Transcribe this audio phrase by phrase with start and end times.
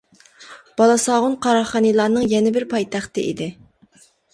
[0.81, 3.55] بالاساغۇن قاراخانىيلارنىڭ يەنە بىر پايتەختى ئىدى.